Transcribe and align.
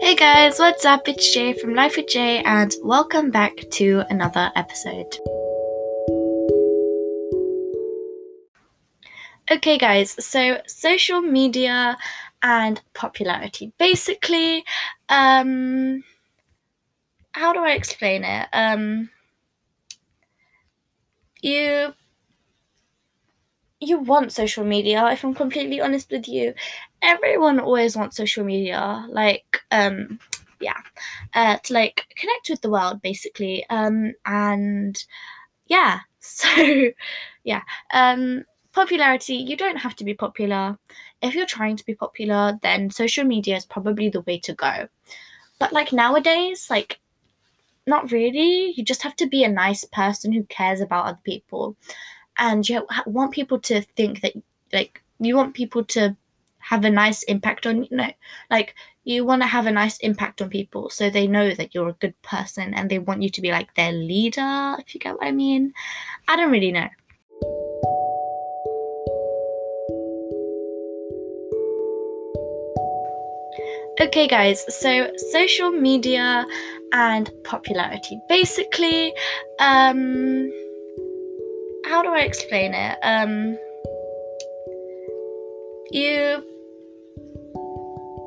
Hey 0.00 0.16
guys, 0.16 0.58
what's 0.58 0.86
up? 0.86 1.06
It's 1.08 1.32
Jay 1.34 1.52
from 1.52 1.74
Life 1.74 1.98
with 1.98 2.08
Jay, 2.08 2.42
and 2.42 2.74
welcome 2.82 3.30
back 3.30 3.52
to 3.72 4.02
another 4.08 4.50
episode. 4.56 5.14
Okay, 9.50 9.76
guys, 9.76 10.12
so 10.24 10.62
social 10.66 11.20
media 11.20 11.98
and 12.42 12.80
popularity. 12.94 13.72
Basically, 13.78 14.64
um, 15.10 16.02
how 17.32 17.52
do 17.52 17.60
I 17.60 17.72
explain 17.72 18.24
it? 18.24 18.48
Um, 18.54 19.10
you 21.42 21.92
you 23.80 23.98
want 23.98 24.30
social 24.30 24.64
media 24.64 25.06
if 25.10 25.24
i'm 25.24 25.34
completely 25.34 25.80
honest 25.80 26.10
with 26.10 26.28
you 26.28 26.52
everyone 27.00 27.58
always 27.58 27.96
wants 27.96 28.16
social 28.16 28.44
media 28.44 29.06
like 29.08 29.49
um 29.70 30.18
yeah 30.60 30.80
uh 31.34 31.56
to 31.58 31.72
like 31.72 32.06
connect 32.16 32.50
with 32.50 32.60
the 32.60 32.70
world 32.70 33.00
basically 33.02 33.64
um 33.70 34.12
and 34.26 35.04
yeah 35.66 36.00
so 36.20 36.90
yeah 37.44 37.62
um 37.92 38.44
popularity 38.72 39.34
you 39.34 39.56
don't 39.56 39.78
have 39.78 39.96
to 39.96 40.04
be 40.04 40.14
popular. 40.14 40.78
If 41.22 41.34
you're 41.34 41.46
trying 41.46 41.76
to 41.76 41.84
be 41.84 41.94
popular 41.94 42.58
then 42.62 42.90
social 42.90 43.24
media 43.24 43.56
is 43.56 43.64
probably 43.64 44.08
the 44.08 44.22
way 44.22 44.38
to 44.40 44.54
go. 44.54 44.88
But 45.58 45.72
like 45.72 45.92
nowadays 45.92 46.68
like 46.70 47.00
not 47.86 48.10
really. 48.12 48.72
You 48.76 48.82
just 48.82 49.02
have 49.02 49.16
to 49.16 49.26
be 49.26 49.44
a 49.44 49.48
nice 49.48 49.84
person 49.84 50.32
who 50.32 50.44
cares 50.44 50.80
about 50.80 51.06
other 51.06 51.20
people. 51.24 51.76
And 52.38 52.66
you 52.66 52.86
want 53.06 53.32
people 53.32 53.58
to 53.60 53.82
think 53.82 54.22
that 54.22 54.32
like 54.72 55.02
you 55.18 55.36
want 55.36 55.54
people 55.54 55.84
to 55.84 56.16
have 56.60 56.84
a 56.84 56.90
nice 56.90 57.22
impact 57.24 57.66
on 57.66 57.84
you 57.84 57.96
know 57.96 58.10
like 58.50 58.74
you 59.04 59.24
want 59.24 59.42
to 59.42 59.48
have 59.48 59.66
a 59.66 59.72
nice 59.72 59.98
impact 59.98 60.40
on 60.42 60.48
people 60.50 60.90
so 60.90 61.10
they 61.10 61.26
know 61.26 61.54
that 61.54 61.74
you're 61.74 61.88
a 61.88 61.94
good 61.94 62.20
person 62.22 62.74
and 62.74 62.90
they 62.90 62.98
want 62.98 63.22
you 63.22 63.30
to 63.30 63.40
be 63.40 63.50
like 63.50 63.74
their 63.74 63.92
leader 63.92 64.76
if 64.78 64.94
you 64.94 65.00
get 65.00 65.14
what 65.14 65.26
i 65.26 65.32
mean 65.32 65.72
i 66.28 66.36
don't 66.36 66.52
really 66.52 66.72
know 66.72 66.88
Okay, 74.00 74.26
guys, 74.26 74.64
so 74.80 75.10
social 75.30 75.70
media 75.70 76.46
and 76.94 77.30
popularity. 77.44 78.18
Basically, 78.30 79.12
um, 79.58 80.50
how 81.84 82.02
do 82.02 82.08
I 82.08 82.20
explain 82.20 82.72
it? 82.72 82.98
Um, 83.02 83.58
you 85.90 86.42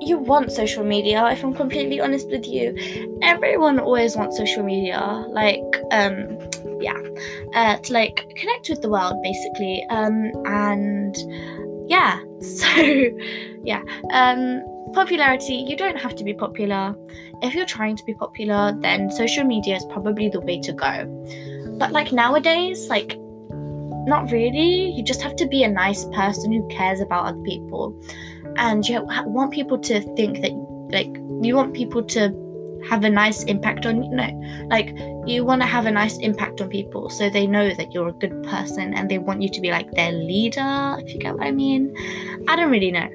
you 0.00 0.16
want 0.16 0.50
social 0.50 0.82
media 0.82 1.26
if 1.26 1.44
i'm 1.44 1.54
completely 1.54 2.00
honest 2.00 2.28
with 2.30 2.46
you. 2.46 2.74
Everyone 3.22 3.78
always 3.78 4.16
wants 4.16 4.36
social 4.36 4.62
media 4.62 5.00
like 5.28 5.70
um 5.92 6.38
yeah 6.80 6.98
uh, 7.54 7.76
to 7.76 7.92
like 7.92 8.24
connect 8.36 8.70
with 8.70 8.80
the 8.80 8.88
world 8.88 9.22
basically 9.22 9.84
um 9.90 10.32
and 10.46 11.14
yeah 11.86 12.18
so 12.40 12.66
yeah 13.62 13.82
um 14.12 14.62
popularity 14.94 15.54
you 15.68 15.76
don't 15.76 15.98
have 15.98 16.16
to 16.16 16.24
be 16.24 16.32
popular. 16.32 16.94
If 17.42 17.54
you're 17.54 17.66
trying 17.66 17.96
to 17.96 18.04
be 18.04 18.14
popular 18.14 18.74
then 18.80 19.10
social 19.10 19.44
media 19.44 19.76
is 19.76 19.84
probably 19.90 20.30
the 20.30 20.40
way 20.40 20.60
to 20.60 20.72
go. 20.72 20.94
But 21.78 21.92
like 21.92 22.10
nowadays 22.10 22.88
like 22.88 23.18
not 24.10 24.30
really. 24.30 24.90
You 24.90 25.02
just 25.02 25.22
have 25.22 25.36
to 25.36 25.46
be 25.46 25.62
a 25.62 25.68
nice 25.68 26.04
person 26.06 26.52
who 26.52 26.66
cares 26.68 27.00
about 27.00 27.24
other 27.24 27.42
people. 27.42 27.98
And 28.56 28.86
you 28.86 29.06
want 29.24 29.52
people 29.52 29.78
to 29.78 30.00
think 30.16 30.42
that, 30.42 30.52
like, 30.90 31.16
you 31.42 31.56
want 31.56 31.72
people 31.72 32.02
to 32.02 32.34
have 32.88 33.04
a 33.04 33.10
nice 33.10 33.42
impact 33.44 33.84
on 33.84 34.02
you 34.02 34.16
know 34.16 34.66
like 34.70 34.96
you 35.26 35.44
want 35.44 35.60
to 35.60 35.66
have 35.66 35.84
a 35.84 35.90
nice 35.90 36.16
impact 36.18 36.62
on 36.62 36.68
people 36.70 37.10
so 37.10 37.28
they 37.28 37.46
know 37.46 37.74
that 37.74 37.92
you're 37.92 38.08
a 38.08 38.12
good 38.12 38.42
person 38.44 38.94
and 38.94 39.10
they 39.10 39.18
want 39.18 39.42
you 39.42 39.50
to 39.50 39.60
be 39.60 39.70
like 39.70 39.90
their 39.90 40.12
leader 40.12 40.96
if 40.98 41.12
you 41.12 41.20
get 41.20 41.36
what 41.36 41.46
i 41.46 41.50
mean 41.50 41.94
i 42.48 42.56
don't 42.56 42.70
really 42.70 42.90
know 42.90 43.06